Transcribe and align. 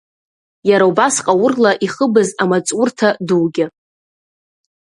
Иара 0.69 0.85
убас 0.91 1.15
ҟаурла 1.25 1.71
ихыбыз 1.85 2.29
амаҵурҭа 2.41 3.09
дугьы. 3.27 3.65